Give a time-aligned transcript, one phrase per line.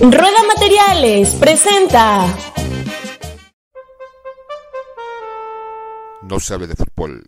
[0.00, 2.26] Rueda Materiales presenta.
[6.22, 7.24] No se hable de fútbol.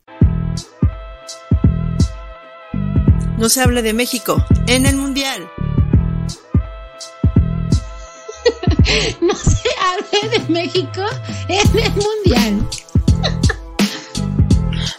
[3.39, 5.49] No se hable de México en el Mundial.
[9.21, 11.03] no se hable de México
[11.49, 12.69] en el Mundial.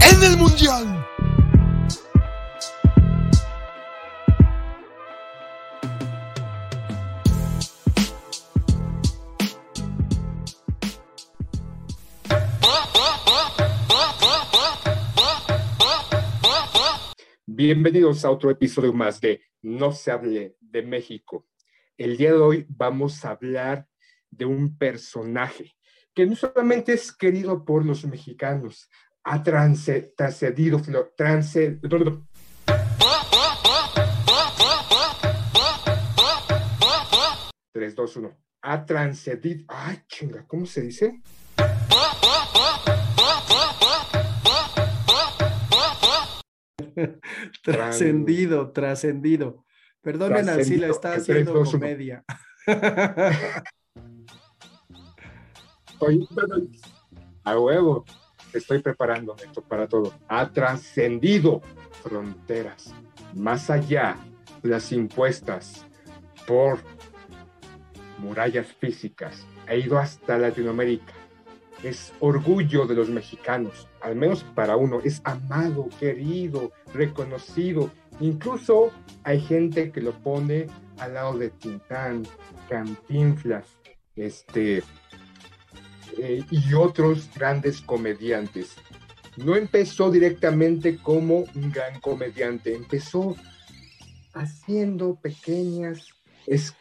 [0.00, 1.04] en el Mundial.
[17.46, 21.46] Bienvenidos a otro episodio más de No se hable de México.
[21.96, 23.88] El día de hoy vamos a hablar
[24.30, 25.74] de un personaje
[26.14, 28.88] que no solamente es querido por los mexicanos,
[29.24, 30.80] ha trascendido,
[31.16, 31.78] trance,
[37.72, 38.36] 3, 2, 1.
[38.62, 39.64] Ha trascendido.
[39.68, 41.20] Ay, chinga, ¿cómo se dice?
[47.62, 49.64] trascendido, trascendido.
[50.00, 52.24] Perdonen así la está haciendo comedia.
[57.44, 58.04] a huevo,
[58.52, 60.12] estoy preparando esto para todo.
[60.28, 61.60] Ha trascendido
[62.02, 62.94] fronteras,
[63.34, 64.16] más allá
[64.62, 65.86] de las impuestas
[66.46, 66.78] por
[68.18, 69.46] murallas físicas.
[69.66, 71.12] Ha ido hasta Latinoamérica.
[71.82, 75.00] Es orgullo de los mexicanos, al menos para uno.
[75.04, 77.90] Es amado, querido, reconocido.
[78.20, 78.90] Incluso
[79.22, 80.66] hay gente que lo pone
[80.98, 82.26] al lado de Tintán,
[82.68, 83.64] Cantinflas,
[84.16, 84.82] este,
[86.16, 88.76] eh, y otros grandes comediantes.
[89.36, 93.36] No empezó directamente como un gran comediante, empezó
[94.34, 96.08] haciendo pequeñas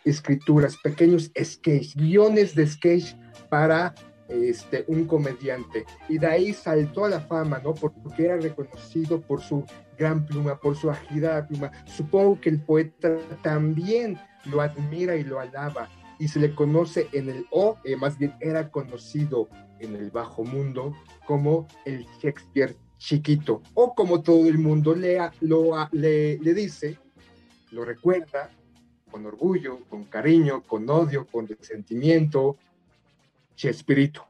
[0.05, 3.13] escrituras, pequeños sketches, guiones de sketch
[3.49, 3.93] para
[4.29, 5.85] este, un comediante.
[6.09, 7.73] Y de ahí saltó a la fama, ¿no?
[7.73, 9.65] Porque era reconocido por su
[9.97, 11.71] gran pluma, por su agilidad pluma.
[11.85, 15.89] Supongo que el poeta también lo admira y lo alaba.
[16.19, 20.43] Y se le conoce en el O, eh, más bien era conocido en el bajo
[20.43, 20.95] mundo
[21.25, 26.97] como el Shakespeare chiquito, o como todo el mundo le, lo, le, le dice,
[27.71, 28.49] lo recuerda
[29.11, 32.57] con orgullo, con cariño, con odio, con resentimiento,
[33.55, 34.25] Chespirito.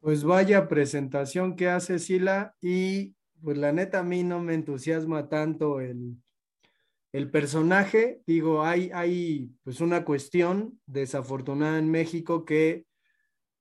[0.00, 5.28] Pues vaya presentación que hace Sila y pues la neta a mí no me entusiasma
[5.28, 6.16] tanto el,
[7.14, 8.20] el personaje.
[8.26, 12.86] Digo, hay, hay pues una cuestión desafortunada en México que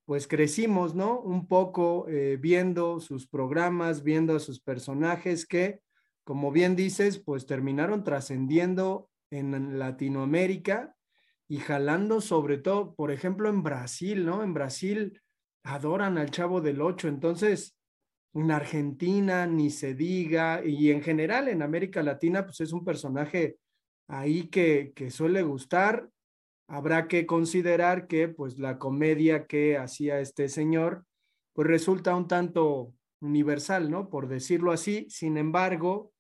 [0.05, 1.19] pues crecimos, ¿no?
[1.19, 5.81] Un poco eh, viendo sus programas, viendo a sus personajes que,
[6.23, 10.95] como bien dices, pues terminaron trascendiendo en Latinoamérica
[11.47, 14.43] y jalando sobre todo, por ejemplo, en Brasil, ¿no?
[14.43, 15.21] En Brasil
[15.63, 17.77] adoran al Chavo del Ocho, entonces
[18.33, 23.57] en Argentina ni se diga, y en general en América Latina, pues es un personaje
[24.07, 26.09] ahí que, que suele gustar.
[26.67, 31.05] Habrá que considerar que pues la comedia que hacía este señor,
[31.53, 34.09] pues resulta un tanto universal, ¿no?
[34.09, 35.05] Por decirlo así.
[35.09, 36.11] Sin embargo,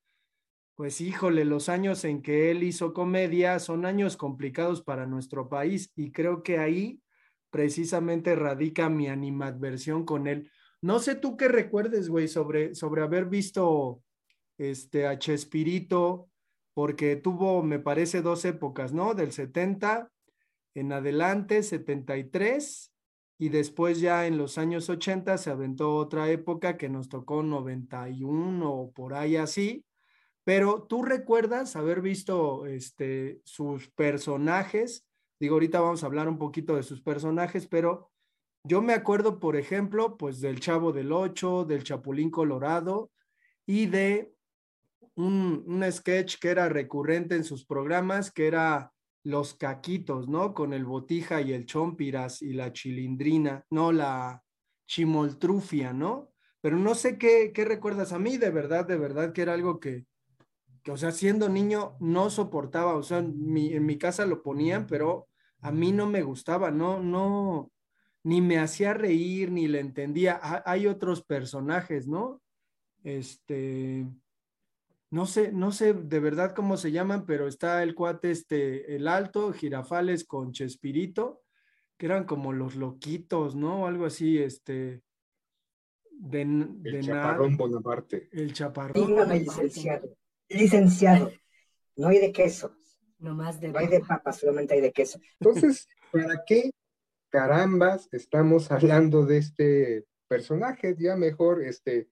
[0.75, 5.91] pues híjole, los años en que él hizo comedia son años complicados para nuestro país
[5.95, 6.99] y creo que ahí
[7.51, 10.49] precisamente radica mi animadversión con él.
[10.83, 14.03] No sé tú qué recuerdes, güey, sobre, sobre haber visto
[14.57, 16.29] este, a Chespirito,
[16.75, 19.15] porque tuvo, me parece, dos épocas, ¿no?
[19.15, 20.11] Del 70
[20.75, 22.93] en adelante, 73,
[23.39, 28.71] y después ya en los años 80 se aventó otra época que nos tocó 91
[28.71, 29.85] o por ahí así
[30.43, 35.05] pero tú recuerdas haber visto este, sus personajes.
[35.39, 38.11] Digo, ahorita vamos a hablar un poquito de sus personajes, pero
[38.63, 43.11] yo me acuerdo, por ejemplo, pues del Chavo del Ocho, del Chapulín Colorado
[43.65, 44.33] y de
[45.15, 48.93] un, un sketch que era recurrente en sus programas, que era
[49.23, 50.53] Los Caquitos, ¿no?
[50.53, 54.41] Con el Botija y el Chompiras y la Chilindrina, no, la
[54.87, 56.31] Chimoltrufia, ¿no?
[56.61, 59.81] Pero no sé qué, qué recuerdas a mí, de verdad, de verdad que era algo
[59.81, 60.05] que,
[60.83, 64.87] que, o sea, siendo niño no soportaba, o sea, mi, en mi casa lo ponían,
[64.87, 65.27] pero
[65.59, 67.72] a mí no me gustaba, no, no,
[68.23, 70.39] ni me hacía reír, ni le entendía.
[70.65, 72.41] Hay otros personajes, ¿no?
[73.03, 74.07] Este,
[75.09, 79.07] no sé, no sé de verdad cómo se llaman, pero está el cuate, este, el
[79.07, 81.41] alto, Girafales con Chespirito,
[81.97, 83.85] que eran como los loquitos, ¿no?
[83.87, 85.03] Algo así, este.
[86.11, 88.29] De, el chaparrón Bonaparte.
[88.31, 89.07] El chaparrón.
[89.07, 90.15] Dígame, licenciado.
[90.47, 91.31] Licenciado,
[91.97, 92.77] no hay de queso.
[93.19, 95.19] No más de No hay de papas, solamente hay de queso.
[95.39, 96.71] Entonces, ¿para qué
[97.33, 100.95] carambas estamos hablando de este personaje?
[100.99, 102.07] Ya mejor, este,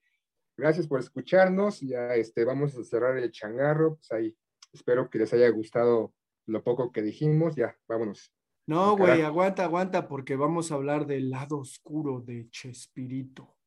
[0.62, 1.80] Gracias por escucharnos.
[1.82, 3.96] Ya este, vamos a cerrar el changarro.
[3.96, 4.38] Pues ahí
[4.72, 6.14] espero que les haya gustado
[6.46, 7.56] lo poco que dijimos.
[7.56, 8.32] Ya, vámonos.
[8.68, 13.58] No, güey, aguanta, aguanta, porque vamos a hablar del lado oscuro de Chespirito.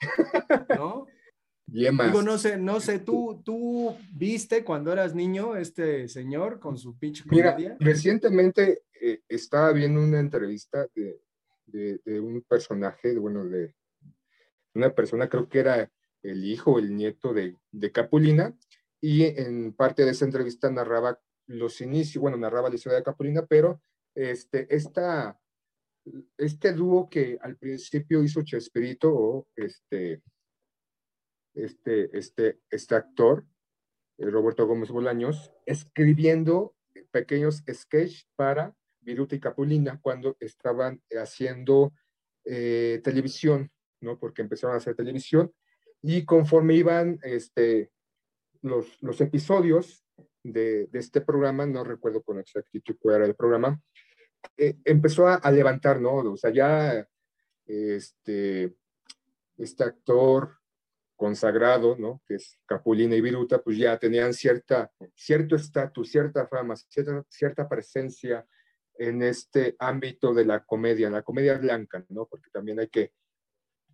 [0.76, 1.06] ¿No?
[1.66, 2.08] Yemas.
[2.08, 6.98] Digo, no sé, no sé, ¿tú, tú viste cuando eras niño este señor con su
[6.98, 11.20] pinche Mira, recientemente eh, estaba viendo una entrevista de,
[11.66, 13.74] de, de, un personaje, bueno, de
[14.74, 15.90] una persona, creo que era
[16.22, 18.56] el hijo, el nieto de, de Capulina,
[19.00, 23.44] y en parte de esa entrevista narraba los inicios, bueno, narraba la historia de Capulina,
[23.46, 23.82] pero
[24.14, 25.38] este, esta,
[26.38, 30.22] este dúo que al principio hizo Chespirito o este,
[31.54, 33.46] este, este, este actor,
[34.18, 36.74] eh, Roberto Gómez Bolaños, escribiendo
[37.10, 41.92] pequeños sketches para Viruta y Capulina cuando estaban haciendo
[42.44, 43.70] eh, televisión,
[44.00, 44.18] ¿no?
[44.18, 45.52] Porque empezaron a hacer televisión
[46.02, 47.90] y conforme iban este,
[48.62, 50.04] los, los episodios
[50.42, 53.80] de, de, este programa, no recuerdo con exactitud cuál era el programa,
[54.56, 56.16] eh, empezó a, a, levantar, ¿no?
[56.16, 57.06] O sea, ya
[57.66, 58.74] este,
[59.56, 60.58] este actor
[61.24, 62.20] consagrado, ¿no?
[62.26, 67.66] Que es Capulina y Viruta, pues ya tenían cierta, cierto estatus, cierta fama, cierta, cierta
[67.66, 68.46] presencia
[68.98, 72.26] en este ámbito de la comedia, la comedia blanca, ¿no?
[72.26, 73.14] Porque también hay que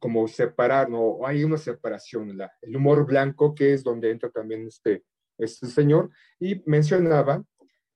[0.00, 1.24] como separar, ¿no?
[1.24, 5.04] Hay una separación, la, el humor blanco, que es donde entra también este,
[5.38, 6.10] este señor,
[6.40, 7.44] y mencionaba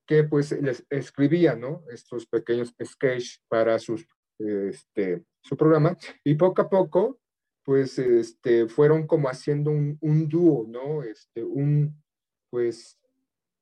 [0.07, 1.83] que pues les escribía, ¿no?
[1.91, 4.07] Estos pequeños sketches para sus,
[4.39, 7.19] este, su programa, y poco a poco,
[7.65, 11.03] pues, este, fueron como haciendo un, dúo, ¿no?
[11.03, 12.03] Este, un,
[12.51, 12.99] pues,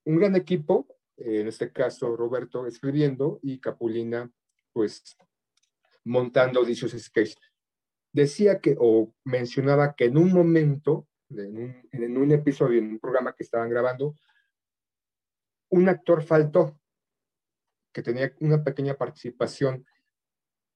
[0.05, 4.31] un gran equipo, en este caso Roberto escribiendo y Capulina,
[4.73, 5.17] pues,
[6.05, 7.53] montando dichos sketches
[8.13, 12.99] decía que, o mencionaba que en un momento, en un, en un episodio, en un
[12.99, 14.15] programa que estaban grabando,
[15.71, 16.79] un actor faltó,
[17.93, 19.87] que tenía una pequeña participación.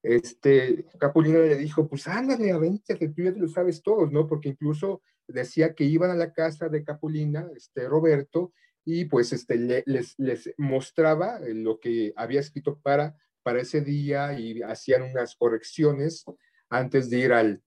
[0.07, 4.29] Este, Capulina le dijo, pues ándale, avente, que tú ya te lo sabes todos, ¿no?
[4.29, 8.53] Porque incluso decía que iban a la casa de Capulina, este, Roberto,
[8.85, 14.63] y pues este, le, les, mostraba lo que había escrito para, para ese día y
[14.63, 16.25] hacían unas correcciones
[16.71, 17.65] antes de ir al,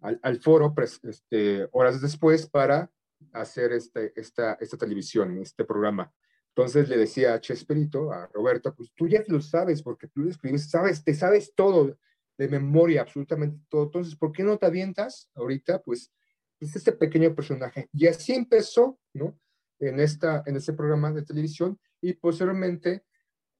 [0.00, 2.90] al, foro este, horas después para
[3.32, 6.10] hacer este, esta, esta televisión, este programa.
[6.56, 10.30] Entonces le decía a Chespirito, a Roberto, pues tú ya lo sabes porque tú lo
[10.30, 11.98] escribes, sabes, te sabes todo
[12.38, 13.84] de memoria, absolutamente todo.
[13.84, 15.82] Entonces, ¿por qué no te avientas ahorita?
[15.82, 16.10] Pues,
[16.58, 17.90] es este pequeño personaje.
[17.92, 19.38] Y así empezó, ¿no?
[19.78, 23.04] En, esta, en este programa de televisión y posteriormente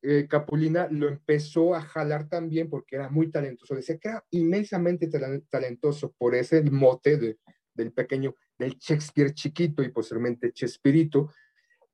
[0.00, 3.74] eh, Capulina lo empezó a jalar también porque era muy talentoso.
[3.74, 5.10] Decía que era inmensamente
[5.50, 7.38] talentoso por ese mote de,
[7.74, 11.30] del pequeño, del Shakespeare chiquito y posteriormente Chespirito,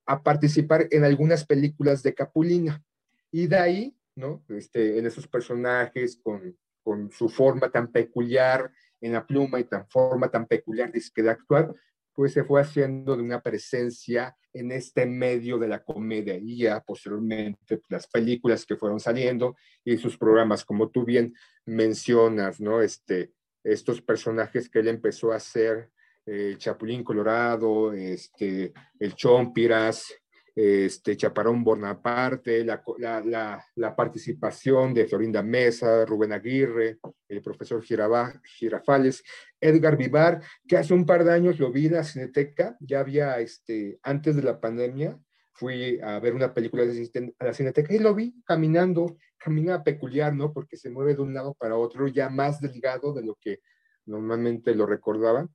[0.05, 2.83] a participar en algunas películas de Capulina.
[3.31, 4.43] Y de ahí, ¿no?
[4.49, 9.87] Este, en esos personajes con, con su forma tan peculiar en la pluma y tan
[9.87, 11.73] forma tan peculiar de, actuar,
[12.13, 16.79] pues se fue haciendo de una presencia en este medio de la comedia y ya
[16.79, 21.33] posteriormente pues, las películas que fueron saliendo y sus programas, como tú bien
[21.65, 22.81] mencionas, ¿no?
[22.81, 23.33] Este,
[23.63, 25.89] estos personajes que él empezó a hacer,
[26.25, 30.13] el Chapulín Colorado, este, el Chompiras,
[30.55, 38.39] este, Chaparón Bonaparte, la, la, la, participación de Florinda Mesa, Rubén Aguirre, el profesor Girabá,
[38.43, 39.23] Girafales,
[39.59, 43.39] Edgar Vivar, que hace un par de años lo vi en la Cineteca, ya había,
[43.39, 45.17] este, antes de la pandemia,
[45.53, 50.53] fui a ver una película a la Cineteca y lo vi caminando, camina peculiar, ¿no?
[50.53, 53.59] Porque se mueve de un lado para otro, ya más delgado de lo que
[54.05, 55.47] normalmente lo recordaba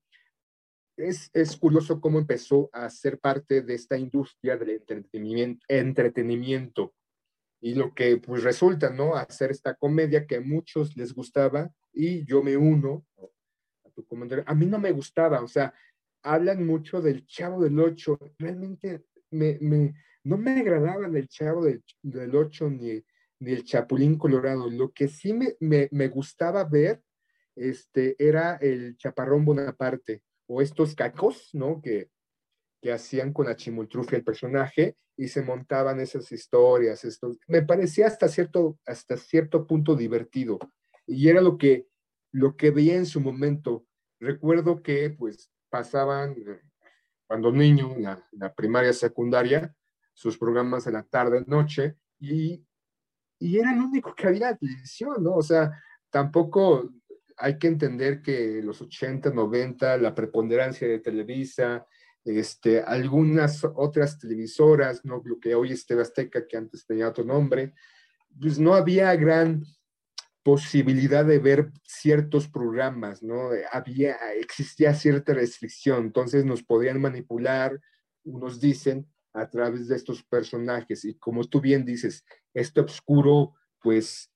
[0.99, 6.95] es, es, curioso cómo empezó a ser parte de esta industria del entretenimiento, entretenimiento
[7.61, 9.15] y lo que pues resulta, ¿no?
[9.15, 13.07] Hacer esta comedia que a muchos les gustaba y yo me uno
[13.85, 14.45] a tu comentario.
[14.47, 15.73] A mí no me gustaba, o sea,
[16.23, 18.19] hablan mucho del Chavo del Ocho.
[18.39, 23.03] Realmente me, me, no me agradaban el Chavo del, del Ocho ni,
[23.41, 24.69] ni el Chapulín Colorado.
[24.69, 27.03] Lo que sí me, me, me gustaba ver
[27.55, 31.81] este, era el Chaparrón Bonaparte o estos cacos, ¿no?
[31.81, 32.11] Que,
[32.83, 37.05] que hacían con la chimultrufia el personaje y se montaban esas historias.
[37.05, 40.59] Esto, me parecía hasta cierto, hasta cierto punto divertido
[41.07, 41.87] y era lo que,
[42.33, 43.87] lo que veía en su momento.
[44.21, 46.35] Recuerdo que pues pasaban
[47.27, 49.75] cuando niño, en la, la primaria, secundaria,
[50.15, 52.65] sus programas en la tarde, noche, y,
[53.39, 55.35] y era lo único que había en televisión, ¿no?
[55.35, 55.71] O sea,
[56.11, 56.91] tampoco
[57.39, 61.87] hay que entender que los 80, 90, la preponderancia de Televisa,
[62.25, 65.23] este, algunas otras televisoras, ¿no?
[65.25, 67.75] lo que hoy es TV Azteca, que antes tenía otro nombre,
[68.41, 69.65] pues no había gran
[70.43, 73.51] posibilidad de ver ciertos programas, ¿no?
[73.71, 77.79] Había, existía cierta restricción, entonces nos podían manipular,
[78.25, 81.05] unos dicen, a través de estos personajes.
[81.05, 84.31] Y como tú bien dices, este oscuro, pues,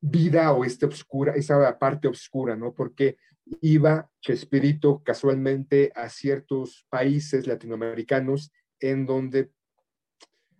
[0.00, 2.74] vida o esta oscura, esa parte oscura, ¿no?
[2.74, 3.16] Porque
[3.60, 9.50] iba Chespirito casualmente a ciertos países latinoamericanos en donde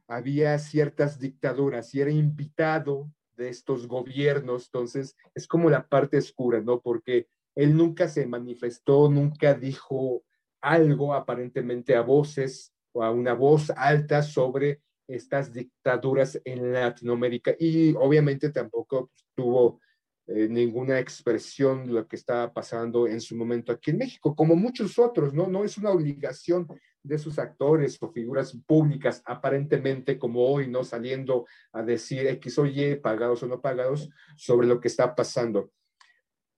[0.09, 6.61] había ciertas dictaduras y era invitado de estos gobiernos, entonces es como la parte oscura,
[6.61, 6.81] ¿no?
[6.81, 10.25] Porque él nunca se manifestó, nunca dijo
[10.61, 14.83] algo aparentemente a voces o a una voz alta sobre
[15.14, 19.81] estas dictaduras en Latinoamérica y obviamente tampoco tuvo
[20.26, 24.55] eh, ninguna expresión de lo que estaba pasando en su momento aquí en México, como
[24.55, 25.49] muchos otros, ¿no?
[25.49, 26.69] No es una obligación
[27.02, 30.85] de sus actores o figuras públicas, aparentemente como hoy, ¿no?
[30.85, 35.73] Saliendo a decir X o Y, pagados o no pagados, sobre lo que está pasando.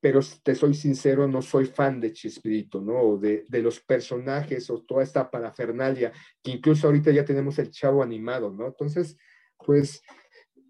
[0.02, 3.16] Pero te soy sincero, no soy fan de Chispirito, ¿no?
[3.16, 8.02] De, de los personajes o toda esta parafernalia, que incluso ahorita ya tenemos el chavo
[8.02, 8.66] animado, ¿no?
[8.66, 9.16] Entonces,
[9.64, 10.02] pues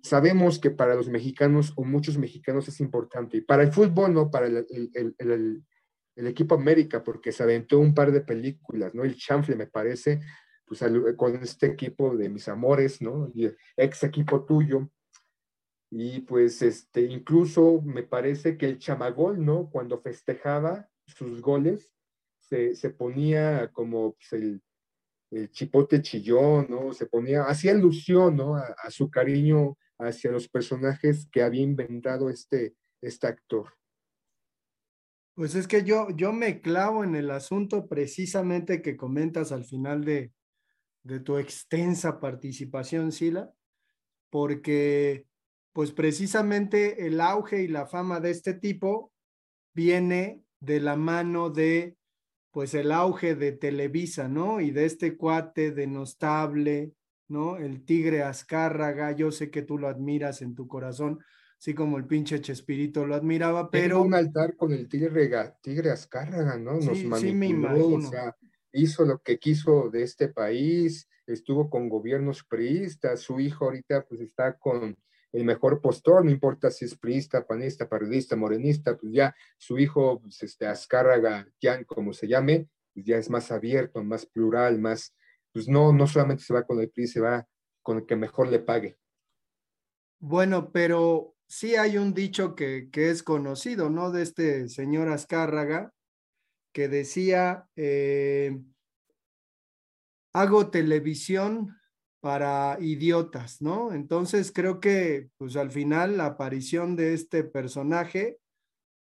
[0.03, 3.39] sabemos que para los mexicanos o muchos mexicanos es importante.
[3.39, 5.65] Y para el fútbol, no, para el, el, el,
[6.17, 9.05] el, equipo América, porque se aventó un par de películas, ¿no?
[9.05, 10.21] El chanfle, me parece,
[10.67, 10.85] pues
[11.17, 13.31] con este equipo de mis amores, ¿no?
[13.35, 14.91] Y ex equipo tuyo.
[15.95, 19.69] Y pues, este, incluso me parece que el chamagol, ¿no?
[19.69, 21.93] Cuando festejaba sus goles,
[22.41, 24.63] se, se ponía como pues, el,
[25.33, 26.95] el chipote chillón, ¿no?
[26.95, 28.57] Se ponía, hacía alusión, ¿no?
[28.57, 33.75] A, su cariño hacia los personajes que había inventado este, este actor.
[35.35, 40.07] Pues es que yo, yo me clavo en el asunto precisamente que comentas al final
[40.07, 40.33] de,
[41.03, 43.53] de tu extensa participación, Sila,
[44.31, 45.27] porque
[45.73, 49.13] pues precisamente el auge y la fama de este tipo
[49.75, 51.97] viene de la mano de
[52.51, 54.61] pues el auge de Televisa, ¿no?
[54.61, 56.93] Y de este cuate denostable,
[57.29, 57.57] ¿no?
[57.57, 61.19] El tigre Azcárraga, yo sé que tú lo admiras en tu corazón,
[61.59, 63.97] así como el pinche Chespirito lo admiraba, pero...
[63.97, 65.31] Tengo un altar con el tigre,
[65.63, 66.75] tigre Azcárraga, ¿no?
[66.75, 68.09] Nos sí, manipuló, sí me imagino.
[68.09, 68.37] o sea,
[68.73, 74.21] hizo lo que quiso de este país, estuvo con gobiernos priistas, su hijo ahorita pues
[74.21, 74.95] está con
[75.33, 80.21] el mejor postor, no importa si es priista, panista, periodista, morenista, pues ya su hijo,
[80.21, 85.15] pues este Azcárraga, ya como se llame, pues ya es más abierto, más plural, más,
[85.53, 87.47] pues no, no solamente se va con el PRI, se va
[87.83, 88.99] con el que mejor le pague.
[90.21, 94.13] Bueno, pero sí hay un dicho que, que es conocido, ¿no?
[94.13, 95.93] De este señor Azcárraga,
[96.73, 98.59] que decía, eh,
[100.33, 101.77] hago televisión
[102.23, 103.93] para idiotas, ¿no?
[103.93, 108.39] Entonces creo que, pues al final, la aparición de este personaje,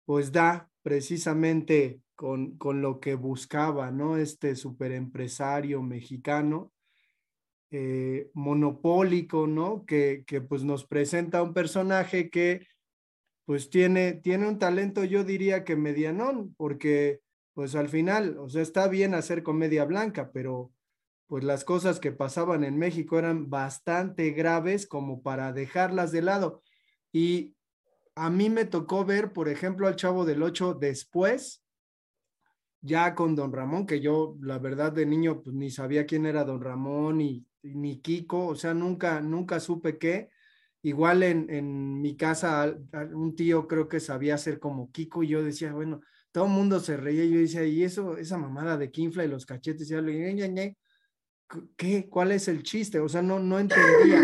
[0.04, 4.18] pues da precisamente con, con lo que buscaba, ¿no?
[4.18, 6.74] Este superempresario mexicano,
[7.72, 9.86] eh, monopólico, ¿no?
[9.86, 12.68] Que, que pues nos presenta un personaje que
[13.46, 17.22] pues tiene, tiene un talento, yo diría que medianón, porque
[17.54, 20.74] pues al final, o sea, está bien hacer comedia blanca, pero
[21.28, 26.64] pues las cosas que pasaban en México eran bastante graves como para dejarlas de lado.
[27.12, 27.56] Y
[28.16, 31.64] a mí me tocó ver, por ejemplo, al Chavo del Ocho después,
[32.82, 36.46] ya con Don Ramón, que yo la verdad de niño pues ni sabía quién era
[36.46, 40.30] Don Ramón y, ni Kiko, o sea, nunca, nunca supe qué.
[40.82, 42.74] Igual en, en mi casa
[43.14, 46.80] un tío creo que sabía hacer como Kiko y yo decía, bueno, todo el mundo
[46.80, 50.02] se reía yo decía, y eso, esa mamada de Kinfla y los cachetes, y yo
[50.02, 50.14] le
[51.76, 52.08] ¿qué?
[52.10, 53.00] ¿Cuál es el chiste?
[53.00, 54.22] O sea, no, no entendía.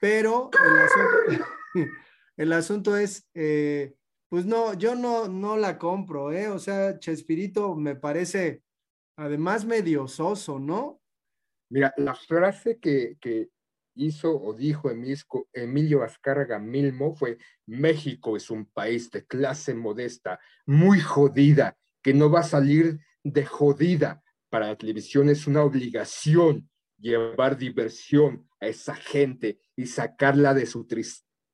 [0.00, 0.50] Pero
[2.36, 3.94] el asunto, es, eh,
[4.28, 6.48] pues no, yo no, no la compro, ¿eh?
[6.48, 8.62] O sea, Chespirito me parece
[9.16, 11.00] además medio soso, ¿no?
[11.68, 13.50] Mira, la frase que, que
[13.94, 14.90] hizo o dijo
[15.52, 22.30] Emilio Azcárraga Milmo fue, México es un país de clase modesta, muy jodida, que no
[22.30, 24.22] va a salir de jodida.
[24.50, 30.86] Para la televisión es una obligación llevar diversión a esa gente y sacarla de su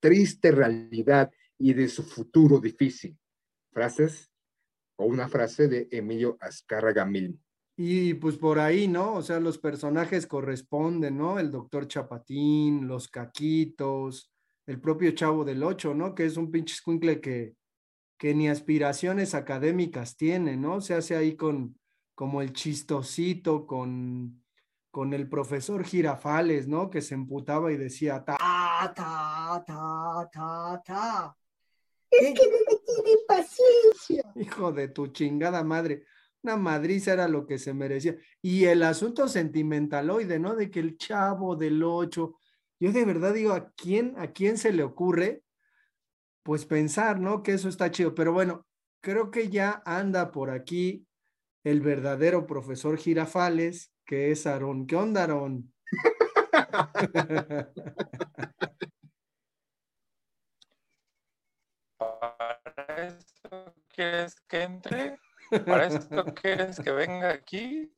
[0.00, 3.16] triste realidad y de su futuro difícil.
[3.70, 4.32] Frases
[4.96, 7.38] o una frase de Emilio Azcárraga Milmo.
[7.78, 9.14] Y pues por ahí, ¿no?
[9.14, 11.38] O sea, los personajes corresponden, ¿no?
[11.38, 14.32] El doctor Chapatín, los caquitos,
[14.66, 16.14] el propio Chavo del Ocho, ¿no?
[16.14, 17.54] Que es un pinche escuincle que,
[18.18, 20.80] que ni aspiraciones académicas tiene, ¿no?
[20.80, 21.78] Se hace ahí con
[22.16, 24.42] como el chistosito, con,
[24.90, 26.90] con el profesor Girafales, ¿no?
[26.90, 28.36] Que se emputaba y decía, ta,
[28.96, 31.36] ta, ta, ta, ta.
[32.10, 34.24] Es que no me tiene paciencia.
[34.34, 36.04] Hijo de tu chingada madre
[36.46, 38.16] una madriza era lo que se merecía.
[38.40, 40.54] Y el asunto sentimentaloide, ¿no?
[40.54, 42.38] De que el chavo del ocho,
[42.78, 45.42] yo de verdad digo, ¿a quién, a quién se le ocurre?
[46.44, 47.42] Pues pensar, ¿no?
[47.42, 48.14] Que eso está chido.
[48.14, 48.64] Pero bueno,
[49.00, 51.04] creo que ya anda por aquí
[51.66, 54.86] el verdadero profesor Girafales, que es Aarón.
[54.86, 55.74] ¿Qué onda, Aarón?
[61.98, 65.18] ¿Para eso quieres que entre?
[65.66, 67.92] ¿Para esto quieres que venga aquí?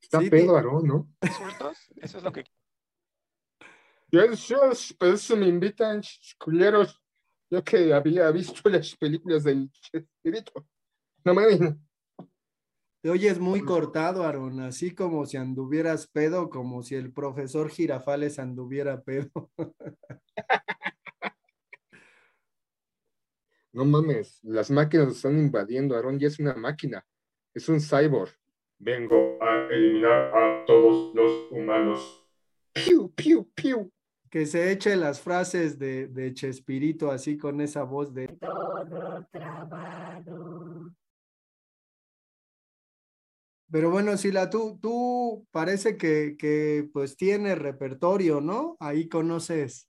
[0.00, 1.08] Está pedo, Aarón, ¿no?
[2.02, 2.46] Eso es lo que.
[4.10, 6.02] Dios, por eso me invitan,
[6.36, 7.00] culeros.
[7.48, 10.66] Yo que había visto las películas del Chespirito.
[11.28, 11.42] No me
[13.02, 18.38] Te oyes muy cortado, Aaron, así como si anduvieras pedo, como si el profesor Girafales
[18.38, 19.50] anduviera pedo.
[23.74, 25.94] No mames, las máquinas están invadiendo.
[25.94, 27.04] Aaron ya es una máquina,
[27.54, 28.32] es un cyborg.
[28.78, 32.26] Vengo a eliminar a todos los humanos.
[32.72, 33.92] Piu, piu, piu.
[34.30, 40.96] Que se eche las frases de, de Chespirito así con esa voz de todo trabado.
[43.70, 48.76] Pero bueno, Sila, tú, tú parece que, que pues tienes repertorio, ¿no?
[48.80, 49.88] Ahí conoces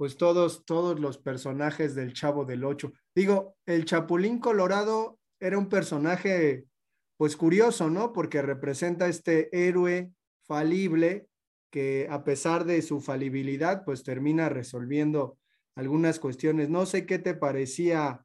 [0.00, 2.92] pues todos, todos los personajes del Chavo del Ocho.
[3.14, 6.64] Digo, el Chapulín Colorado era un personaje,
[7.18, 8.14] pues curioso, ¿no?
[8.14, 10.10] Porque representa este héroe
[10.46, 11.28] falible
[11.70, 15.36] que a pesar de su falibilidad, pues termina resolviendo
[15.76, 16.70] algunas cuestiones.
[16.70, 18.24] No sé qué te parecía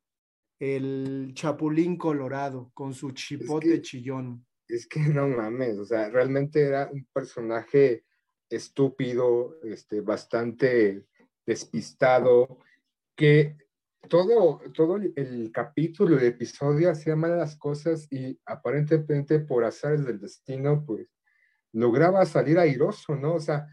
[0.60, 4.46] el Chapulín Colorado con su chipote chillón.
[4.68, 8.06] Es que no mames, o sea, realmente era un personaje
[8.50, 11.06] estúpido, este, bastante
[11.46, 12.60] despistado,
[13.16, 13.58] que
[14.10, 20.20] todo, todo el capítulo, el episodio hacía mal las cosas y aparentemente por azares del
[20.20, 21.08] destino, pues
[21.74, 23.36] lograba salir airoso, ¿no?
[23.36, 23.68] O sea,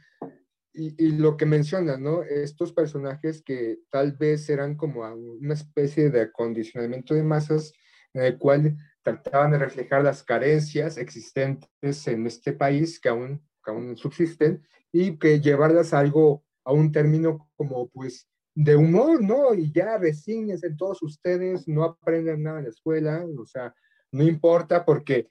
[0.73, 2.23] y, y, lo que menciona, ¿no?
[2.23, 7.75] Estos personajes que tal vez eran como una especie de acondicionamiento de masas
[8.15, 13.71] en el cual trataban de reflejar las carencias existentes en este país que aún, que
[13.71, 19.55] aún subsisten y que llevarlas a algo a un término como pues de humor, ¿no?
[19.55, 23.75] Y ya en todos ustedes, no aprenden nada en la escuela, o sea,
[24.13, 25.29] no importa porque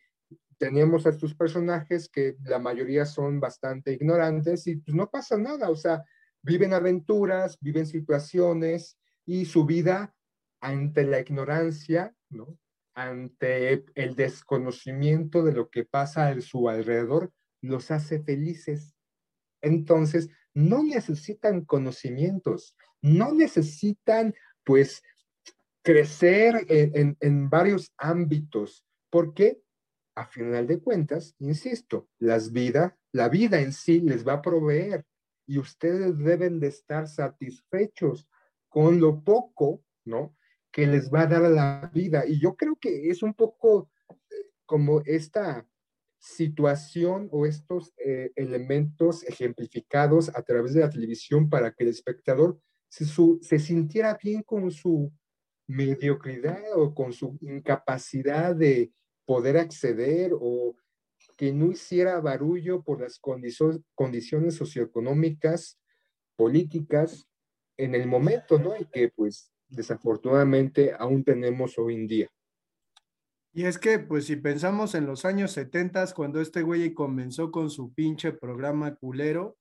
[0.57, 5.69] tenemos a estos personajes que la mayoría son bastante ignorantes y pues no pasa nada,
[5.69, 6.03] o sea,
[6.41, 10.15] viven aventuras, viven situaciones y su vida
[10.59, 12.57] ante la ignorancia, ¿no?
[12.93, 18.95] Ante el desconocimiento de lo que pasa a su alrededor, los hace felices.
[19.61, 25.03] Entonces, no necesitan conocimientos, no necesitan, pues,
[25.83, 29.61] crecer en, varios ámbitos, porque
[30.15, 35.05] a final de cuentas, insisto, las vida, la vida en sí les va a proveer
[35.47, 38.27] y ustedes deben de estar satisfechos
[38.69, 40.35] con lo poco, ¿no?
[40.71, 42.25] Que les va a dar la vida.
[42.25, 44.15] Y yo creo que es un poco eh,
[44.65, 45.67] como esta
[46.17, 52.59] situación o estos eh, elementos ejemplificados a través de la televisión para que el espectador
[52.87, 53.05] se,
[53.41, 55.11] se sintiera bien con su
[55.67, 58.91] mediocridad o con su incapacidad de
[59.25, 60.75] poder acceder o
[61.37, 65.79] que no hiciera barullo por las condiciones socioeconómicas,
[66.35, 67.27] políticas
[67.77, 68.77] en el momento, ¿no?
[68.77, 72.27] Y que pues desafortunadamente aún tenemos hoy en día.
[73.53, 77.69] Y es que, pues, si pensamos en los años 70, cuando este güey comenzó con
[77.69, 79.57] su pinche programa culero,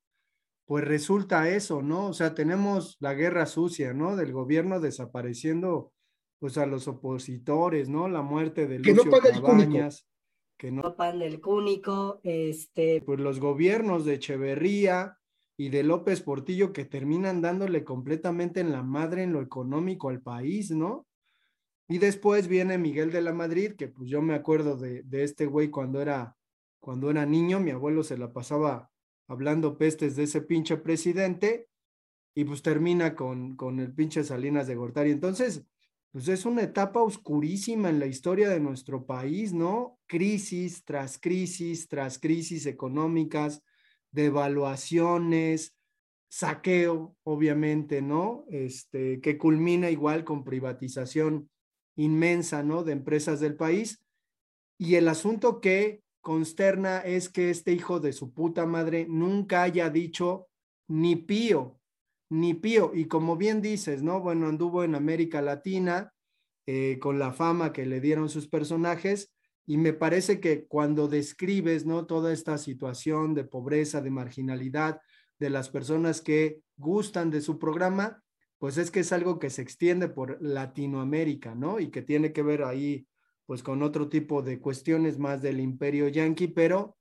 [0.65, 2.07] pues resulta eso, ¿no?
[2.07, 4.15] O sea, tenemos la guerra sucia, ¿no?
[4.15, 5.91] Del gobierno desapareciendo,
[6.39, 8.07] pues a los opositores, ¿no?
[8.07, 10.07] La muerte de Que no Lucio paga el Cabañas,
[10.57, 15.17] que no, Pan el Cúnico, este, pues los gobiernos de Echeverría
[15.61, 20.19] y de López Portillo que terminan dándole completamente en la madre en lo económico al
[20.19, 21.05] país, ¿no?
[21.87, 25.45] Y después viene Miguel de la Madrid, que pues yo me acuerdo de, de este
[25.45, 26.35] güey cuando era,
[26.79, 28.89] cuando era niño, mi abuelo se la pasaba
[29.27, 31.67] hablando pestes de ese pinche presidente
[32.33, 35.11] y pues termina con, con el pinche Salinas de Gortari.
[35.11, 35.63] Entonces,
[36.11, 39.99] pues es una etapa oscurísima en la historia de nuestro país, ¿no?
[40.07, 43.61] Crisis tras crisis, tras crisis económicas,
[44.11, 45.75] devaluaciones,
[46.29, 48.45] saqueo, obviamente, ¿no?
[48.49, 51.49] Este, que culmina igual con privatización
[51.95, 52.83] inmensa, ¿no?
[52.83, 54.03] De empresas del país.
[54.77, 59.89] Y el asunto que consterna es que este hijo de su puta madre nunca haya
[59.89, 60.47] dicho
[60.87, 61.79] ni pío,
[62.29, 62.91] ni pío.
[62.93, 64.21] Y como bien dices, ¿no?
[64.21, 66.13] Bueno, anduvo en América Latina
[66.65, 69.33] eh, con la fama que le dieron sus personajes.
[69.71, 72.05] Y me parece que cuando describes, ¿no?
[72.05, 74.99] Toda esta situación de pobreza, de marginalidad,
[75.39, 78.21] de las personas que gustan de su programa,
[78.57, 81.79] pues es que es algo que se extiende por Latinoamérica, ¿no?
[81.79, 83.07] Y que tiene que ver ahí,
[83.45, 86.97] pues con otro tipo de cuestiones más del imperio yanqui, pero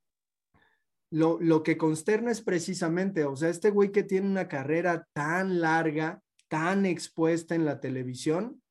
[1.11, 5.61] lo, lo que consterna es precisamente, o sea, este güey que tiene una carrera tan
[5.61, 8.63] larga, tan expuesta en la televisión,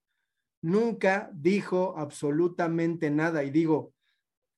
[0.61, 3.43] nunca dijo absolutamente nada.
[3.43, 3.93] Y digo,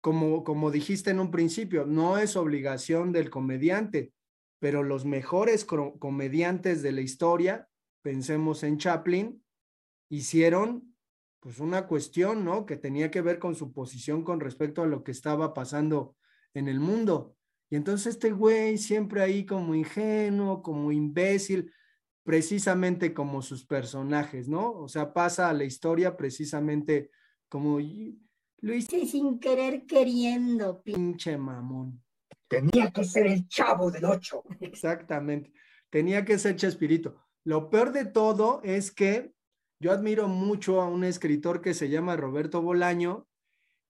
[0.02, 4.14] como, como dijiste en un principio, no es obligación del comediante,
[4.60, 7.68] pero los mejores comediantes de la historia
[8.02, 9.44] pensemos en Chaplin,
[10.10, 10.96] hicieron
[11.40, 12.66] pues una cuestión, ¿no?
[12.66, 16.16] Que tenía que ver con su posición con respecto a lo que estaba pasando
[16.54, 17.36] en el mundo.
[17.70, 21.72] Y entonces este güey siempre ahí como ingenuo, como imbécil,
[22.24, 24.72] precisamente como sus personajes, ¿no?
[24.72, 27.10] O sea, pasa a la historia precisamente
[27.50, 27.80] como
[28.62, 32.02] lo hice sin querer queriendo, pinche mamón.
[32.48, 34.44] Tenía que ser el chavo del ocho.
[34.60, 35.52] Exactamente.
[35.90, 37.16] Tenía que ser Chespirito.
[37.44, 39.34] Lo peor de todo es que
[39.80, 43.28] yo admiro mucho a un escritor que se llama Roberto Bolaño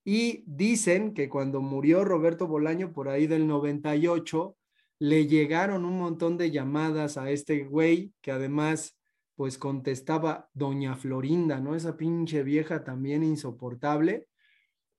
[0.05, 4.55] y dicen que cuando murió Roberto Bolaño por ahí del 98,
[5.01, 8.99] le llegaron un montón de llamadas a este güey que además
[9.35, 11.73] pues contestaba doña Florinda, ¿no?
[11.73, 14.27] Esa pinche vieja también insoportable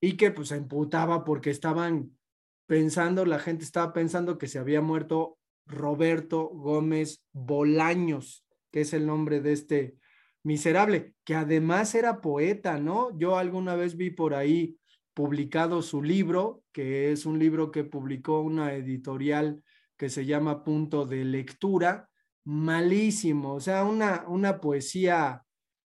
[0.00, 2.18] y que pues se emputaba porque estaban
[2.66, 9.06] pensando, la gente estaba pensando que se había muerto Roberto Gómez Bolaños, que es el
[9.06, 9.98] nombre de este
[10.42, 13.16] miserable, que además era poeta, ¿no?
[13.16, 14.80] Yo alguna vez vi por ahí
[15.14, 19.62] publicado su libro, que es un libro que publicó una editorial
[20.02, 22.10] que se llama Punto de Lectura,
[22.44, 25.44] malísimo, o sea, una, una poesía,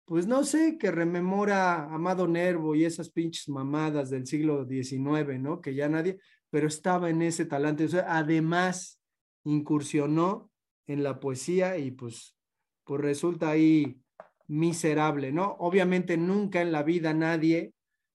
[0.04, 5.40] pues no sé, que rememora a Amado Nervo y esas pinches mamadas del siglo XIX,
[5.40, 5.62] ¿no?
[5.62, 6.20] Que ya nadie,
[6.50, 9.02] pero estaba en ese talante, o sea, además
[9.46, 10.52] incursionó
[10.88, 12.36] en la poesía y pues,
[12.84, 14.02] pues resulta ahí
[14.50, 15.56] miserable, ¿no?
[15.60, 17.72] Obviamente nunca en la vida nadie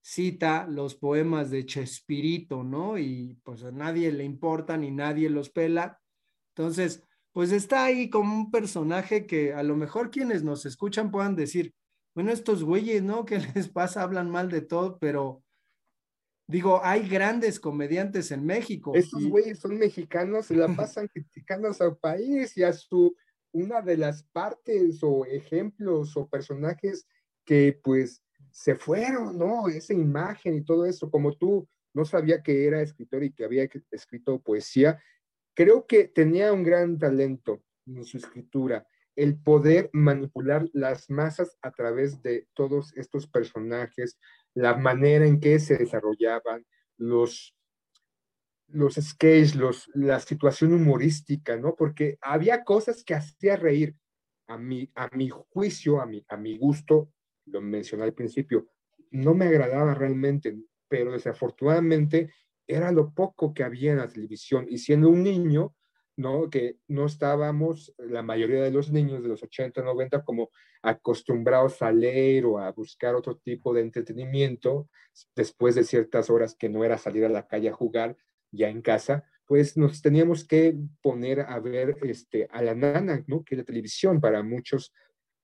[0.07, 2.97] cita los poemas de Chespirito, ¿no?
[2.97, 5.99] Y pues a nadie le importa ni nadie los pela.
[6.55, 11.35] Entonces, pues está ahí como un personaje que a lo mejor quienes nos escuchan puedan
[11.35, 11.75] decir,
[12.15, 13.25] bueno, estos güeyes, ¿no?
[13.25, 14.01] ¿Qué les pasa?
[14.01, 15.43] Hablan mal de todo, pero
[16.49, 18.93] Digo, hay grandes comediantes en México.
[18.95, 23.13] Estos güeyes son mexicanos, se la pasan criticando a su país y a su,
[23.51, 27.05] una de las partes o ejemplos o personajes
[27.43, 28.23] que pues
[28.57, 29.67] se fueron, ¿no?
[29.67, 33.69] Esa imagen y todo eso, como tú no sabía que era escritor y que había
[33.91, 34.99] escrito poesía,
[35.53, 41.69] creo que tenía un gran talento en su escritura, el poder manipular las masas a
[41.69, 44.17] través de todos estos personajes,
[44.55, 46.65] la manera en que se desarrollaban
[46.97, 47.55] los,
[48.69, 51.75] los sketches, los, la situación humorística, ¿no?
[51.75, 53.95] Porque había cosas que hacía reír.
[54.49, 57.11] A mi, a mi juicio, a mi, a mi gusto,
[57.47, 58.67] lo mencioné al principio,
[59.11, 60.57] no me agradaba realmente,
[60.87, 62.33] pero desafortunadamente
[62.67, 64.65] era lo poco que había en la televisión.
[64.69, 65.73] Y siendo un niño,
[66.17, 66.49] ¿no?
[66.49, 70.49] Que no estábamos, la mayoría de los niños de los 80, 90, como
[70.81, 74.89] acostumbrados a leer o a buscar otro tipo de entretenimiento
[75.35, 78.17] después de ciertas horas que no era salir a la calle a jugar
[78.51, 83.43] ya en casa, pues nos teníamos que poner a ver este, a la nana, ¿no?
[83.43, 84.93] Que la televisión para muchos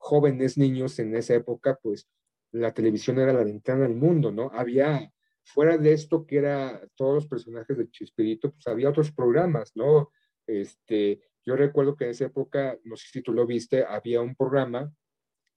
[0.03, 2.09] jóvenes niños en esa época, pues
[2.51, 4.51] la televisión era la ventana al mundo, ¿no?
[4.53, 5.09] Había,
[5.45, 10.11] fuera de esto que era todos los personajes de Chispirito, pues había otros programas, ¿no?
[10.45, 14.35] este, Yo recuerdo que en esa época, no sé si tú lo viste, había un
[14.35, 14.93] programa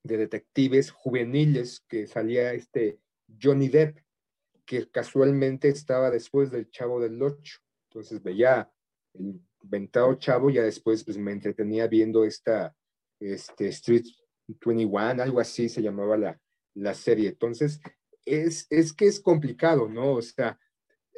[0.04, 3.00] de detectives juveniles que salía este
[3.42, 3.98] Johnny Depp,
[4.64, 7.58] que casualmente estaba después del Chavo del Ocho.
[7.90, 8.70] Entonces veía
[9.14, 12.76] el ventado Chavo, ya después pues, me entretenía viendo esta
[13.18, 14.06] este, Street
[14.48, 16.40] 21, algo así se llamaba la,
[16.74, 17.30] la serie.
[17.30, 17.80] Entonces,
[18.24, 20.12] es, es que es complicado, ¿no?
[20.14, 20.58] O sea,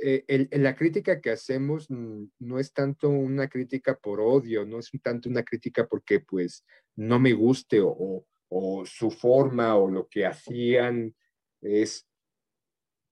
[0.00, 5.28] eh, la crítica que hacemos no es tanto una crítica por odio, no es tanto
[5.28, 6.64] una crítica porque pues
[6.94, 11.14] no me guste o, o su forma o lo que hacían
[11.60, 12.06] es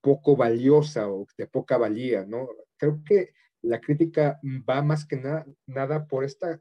[0.00, 2.48] poco valiosa o de poca valía, ¿no?
[2.76, 5.20] Creo que la crítica va más que
[5.66, 6.61] nada por esta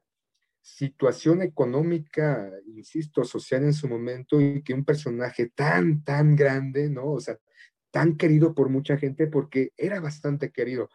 [0.65, 7.11] situación económica, insisto, social en su momento y que un personaje tan, tan grande, ¿no?
[7.11, 7.37] O sea,
[7.91, 10.89] tan querido por mucha gente porque era bastante querido.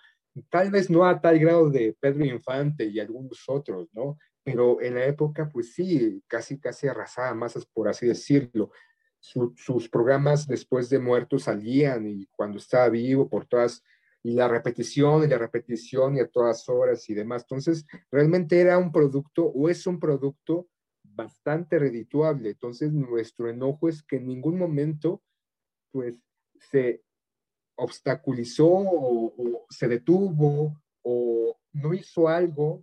[0.48, 4.18] Tal vez no a tal grado de Pedro Infante y algunos otros, ¿no?
[4.42, 8.72] Pero en la época, pues sí, casi, casi arrasaba masas, por así decirlo.
[9.20, 13.84] sus programas después de muerto salían y cuando estaba vivo por todas
[14.22, 17.42] y la repetición y la repetición y a todas horas y demás.
[17.42, 20.68] Entonces, realmente era un producto o es un producto
[21.02, 22.50] bastante redituable.
[22.50, 25.22] Entonces, nuestro enojo es que en ningún momento,
[25.90, 26.18] pues,
[26.70, 27.02] se
[27.76, 32.82] obstaculizó o, se detuvo o no hizo algo,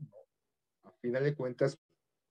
[0.84, 1.78] a final de cuentas,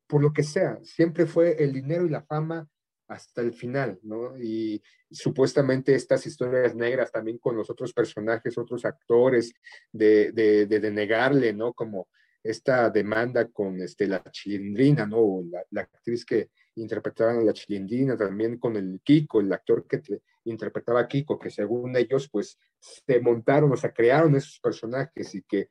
[0.09, 0.79] por lo que sea.
[0.83, 2.69] Siempre fue el dinero y la fama
[3.09, 4.37] hasta el final, ¿no?
[4.38, 9.53] Y supuestamente estas historias negras también con los otros personajes, otros actores,
[9.92, 11.73] de, de, de, negarle, ¿no?
[11.73, 12.09] Como
[12.42, 15.42] esta demanda con este, la chilindrina, ¿no?
[15.51, 20.03] La, la, actriz que interpretaba a la chilindrina, también con el Kiko, el actor que
[20.45, 25.42] interpretaba a Kiko, que según ellos, pues, se montaron, o sea, crearon esos personajes y
[25.42, 25.69] que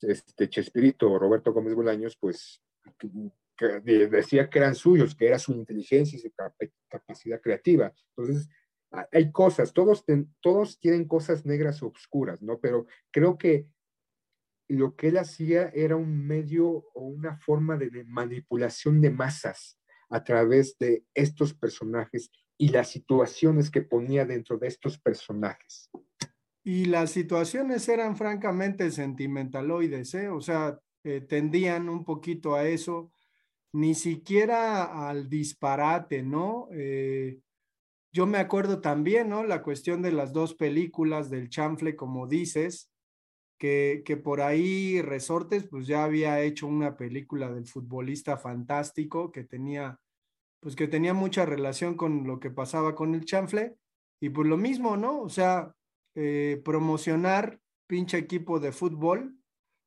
[0.00, 2.62] este Chespirito, Roberto Gómez Bolaños, pues,
[3.66, 6.32] decía que eran suyos, que era su inteligencia y su
[6.88, 7.92] capacidad creativa.
[8.16, 8.48] Entonces,
[9.12, 10.04] hay cosas, todos,
[10.40, 12.58] todos tienen cosas negras o oscuras, ¿no?
[12.58, 13.66] Pero creo que
[14.68, 20.24] lo que él hacía era un medio o una forma de manipulación de masas a
[20.24, 25.90] través de estos personajes y las situaciones que ponía dentro de estos personajes.
[26.62, 30.28] Y las situaciones eran francamente sentimentaloides, ¿eh?
[30.28, 33.10] O sea, eh, tendían un poquito a eso
[33.72, 36.68] ni siquiera al disparate, ¿no?
[36.72, 37.40] Eh,
[38.12, 39.44] yo me acuerdo también, ¿no?
[39.44, 42.90] La cuestión de las dos películas del chanfle, como dices,
[43.58, 49.44] que, que por ahí Resortes, pues ya había hecho una película del futbolista fantástico que
[49.44, 50.00] tenía,
[50.60, 53.76] pues que tenía mucha relación con lo que pasaba con el chanfle.
[54.20, 55.20] Y pues lo mismo, ¿no?
[55.22, 55.72] O sea,
[56.16, 59.36] eh, promocionar pinche equipo de fútbol,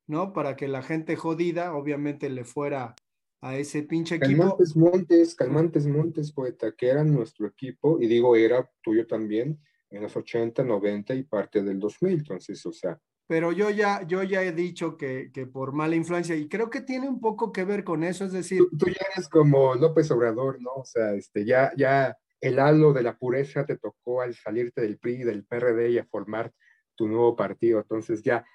[0.07, 0.33] ¿no?
[0.33, 2.95] Para que la gente jodida, obviamente, le fuera
[3.43, 4.41] a ese pinche equipo.
[4.41, 10.01] Calmantes Montes, Calmantes Montes, poeta, que eran nuestro equipo, y digo, era tuyo también, en
[10.01, 12.97] los 80, 90 y parte del 2000, entonces, o sea.
[13.27, 16.79] Pero yo ya, yo ya he dicho que, que por mala influencia, y creo que
[16.79, 18.61] tiene un poco que ver con eso, es decir.
[18.79, 20.71] Tú, ya eres como López Obrador, ¿no?
[20.75, 24.99] O sea, este, ya, ya el halo de la pureza te tocó al salirte del
[24.99, 26.53] PRI, del PRD y a formar
[26.95, 28.45] tu nuevo partido, entonces ya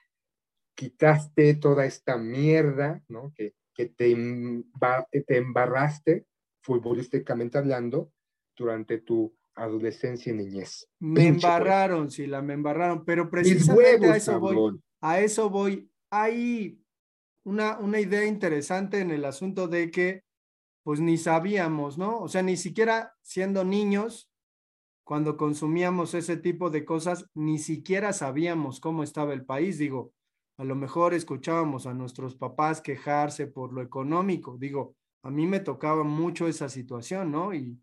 [0.75, 3.33] quitaste toda esta mierda, ¿no?
[3.37, 4.17] Que, que te,
[5.25, 6.27] te embarraste,
[6.61, 8.13] futbolísticamente hablando,
[8.57, 10.91] durante tu adolescencia y niñez.
[10.99, 14.81] Me embarraron, sí, la me embarraron, pero precisamente a eso voy.
[15.01, 15.89] A eso voy.
[16.11, 16.83] Hay
[17.45, 20.25] una, una idea interesante en el asunto de que,
[20.83, 22.19] pues ni sabíamos, ¿no?
[22.19, 24.29] O sea, ni siquiera siendo niños,
[25.05, 29.79] cuando consumíamos ese tipo de cosas, ni siquiera sabíamos cómo estaba el país.
[29.79, 30.13] Digo,
[30.59, 34.59] a lo mejor escuchábamos a nuestros papás quejarse por lo económico.
[34.59, 37.55] Digo, a mí me tocaba mucho esa situación, ¿no?
[37.55, 37.81] Y,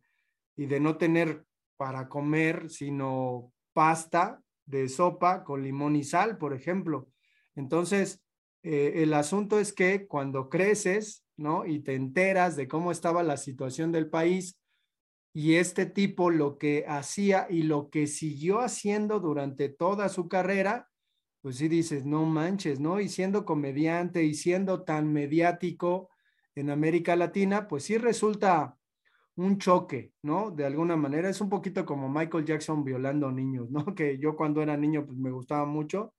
[0.58, 1.46] y de no tener
[1.78, 7.08] para comer, sino pasta de sopa con limón y sal, por ejemplo.
[7.56, 8.22] Entonces,
[8.64, 11.66] eh, el asunto es que cuando creces, ¿no?
[11.66, 14.60] Y te enteras de cómo estaba la situación del país
[15.34, 20.90] y este tipo lo que hacía y lo que siguió haciendo durante toda su carrera,
[21.46, 23.00] pues sí dices, no manches, ¿no?
[23.00, 26.10] Y siendo comediante y siendo tan mediático
[26.56, 28.76] en América Latina, pues sí resulta
[29.36, 30.50] un choque, ¿no?
[30.50, 33.86] De alguna manera es un poquito como Michael Jackson violando niños, ¿no?
[33.96, 36.16] Que yo cuando era niño pues me gustaba mucho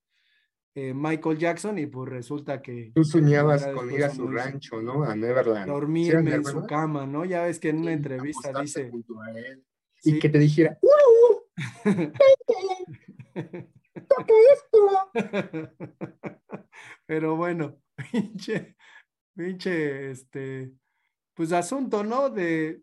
[0.77, 2.93] eh, Michael Jackson y pues resulta que...
[2.95, 5.03] Tú soñabas con ir a su rancho, ¿no?
[5.03, 5.67] A Neverland.
[5.67, 7.25] Dormirme en su cama, ¿no?
[7.25, 8.93] Ya ves que en una entrevista dice...
[10.05, 10.79] Y que te dijera...
[10.83, 12.12] ¡Uh!
[17.07, 17.77] Pero bueno,
[18.13, 18.77] pinche,
[19.35, 20.73] pinche, este,
[21.35, 22.31] pues asunto, ¿no?
[22.31, 22.83] De,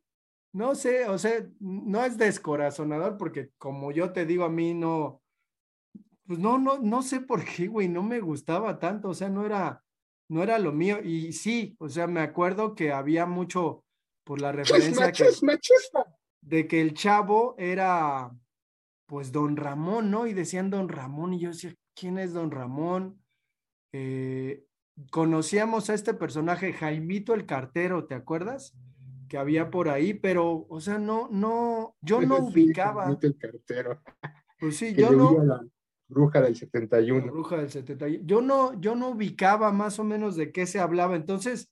[0.53, 5.21] no sé, o sea, no es descorazonador porque como yo te digo, a mí no,
[6.25, 9.45] pues no, no, no sé por qué, güey, no me gustaba tanto, o sea, no
[9.45, 9.83] era,
[10.29, 10.99] no era lo mío.
[11.03, 13.83] Y sí, o sea, me acuerdo que había mucho
[14.23, 15.25] por la referencia que,
[16.41, 18.31] de que el chavo era,
[19.05, 20.27] pues, don Ramón, ¿no?
[20.27, 23.21] Y decían don Ramón, y yo decía, ¿quién es don Ramón?
[23.93, 24.65] Eh,
[25.11, 28.75] conocíamos a este personaje, Jaimito el cartero, ¿te acuerdas?
[29.29, 33.03] Que había por ahí, pero, o sea, no, no, yo no ubicaba.
[33.03, 34.01] Jaimito el cartero.
[34.59, 35.61] Pues sí, yo no.
[36.07, 37.31] Bruja del 71.
[37.31, 38.23] bruja del 71.
[38.25, 41.15] Yo no, yo no ubicaba más o menos de qué se hablaba.
[41.15, 41.71] Entonces,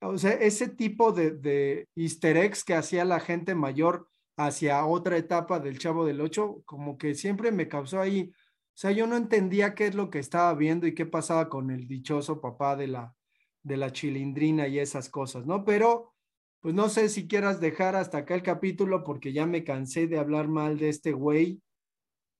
[0.00, 5.16] o sea, ese tipo de, de easter eggs que hacía la gente mayor hacia otra
[5.16, 8.30] etapa del Chavo del Ocho, como que siempre me causó ahí.
[8.32, 11.70] O sea, yo no entendía qué es lo que estaba viendo y qué pasaba con
[11.70, 13.14] el dichoso papá de la,
[13.62, 15.64] de la chilindrina y esas cosas, ¿no?
[15.64, 16.14] Pero,
[16.60, 20.18] pues no sé si quieras dejar hasta acá el capítulo porque ya me cansé de
[20.18, 21.62] hablar mal de este güey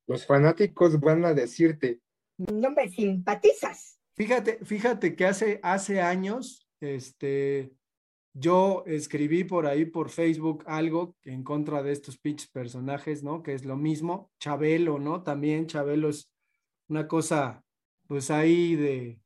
[0.06, 2.00] los fanáticos van a decirte.
[2.38, 3.98] No me simpatizas.
[4.14, 7.72] Fíjate, fíjate que hace, hace años, este,
[8.38, 13.42] yo escribí por ahí por Facebook algo en contra de estos pitch personajes, ¿no?
[13.42, 14.31] Que es lo mismo.
[14.38, 15.22] Chabelo, ¿no?
[15.22, 16.31] También Chabelo es
[16.88, 17.64] una cosa,
[18.07, 19.18] pues ahí de.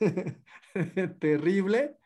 [1.20, 1.96] Terrible.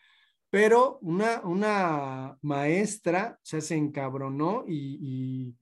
[0.51, 5.57] Pero una, una maestra se encabronó y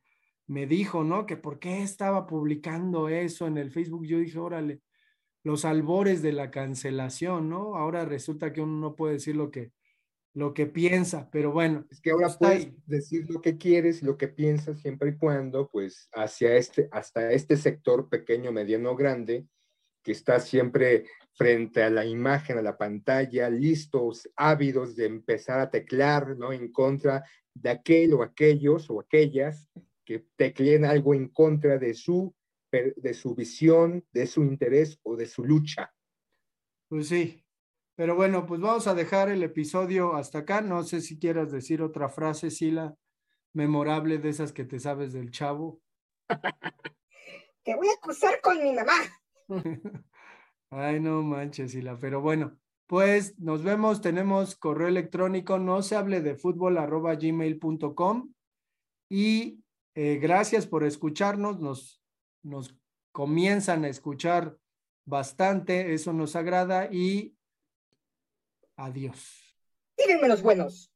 [0.49, 1.27] me dijo, ¿no?
[1.27, 4.05] Que por qué estaba publicando eso en el Facebook.
[4.05, 4.81] Yo dije, órale,
[5.47, 7.77] los albores de la cancelación, ¿no?
[7.77, 9.71] Ahora resulta que uno no puede decir lo que,
[10.35, 11.87] lo que piensa, pero bueno.
[11.89, 16.09] Es que ahora puedes decir lo que quieres, lo que piensas, siempre y cuando, pues,
[16.13, 19.47] hacia este, hasta este sector pequeño, mediano, grande,
[20.03, 21.05] que está siempre
[21.35, 26.53] frente a la imagen, a la pantalla, listos, ávidos de empezar a teclar, ¿no?
[26.53, 27.23] En contra
[27.55, 29.69] de aquel o aquellos o aquellas
[30.05, 32.35] que tecleen algo en contra de su,
[32.97, 35.93] de su visión, de su interés o de su lucha.
[36.89, 37.45] Pues sí,
[37.97, 40.61] pero bueno, pues vamos a dejar el episodio hasta acá.
[40.61, 42.95] No sé si quieras decir otra frase, Sila,
[43.55, 45.81] memorable de esas que te sabes del chavo.
[47.65, 48.93] Te voy a acusar con mi mamá.
[50.71, 56.21] Ay, no manches, Sila, pero bueno, pues nos vemos, tenemos correo electrónico, no se hable
[56.21, 58.33] de fútbol arroba gmail.com
[59.11, 62.03] y eh, gracias por escucharnos, nos,
[62.47, 62.75] nos
[63.13, 64.59] comienzan a escuchar
[65.05, 67.35] bastante, eso nos agrada y
[68.77, 69.55] adiós.
[69.97, 70.91] Tírenme los buenos.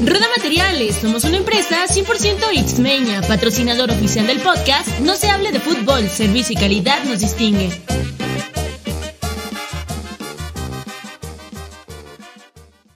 [0.00, 5.60] Rueda Materiales, somos una empresa 100% Xmeña, patrocinador oficial del podcast No se hable de
[5.60, 7.70] fútbol, servicio y calidad nos distingue.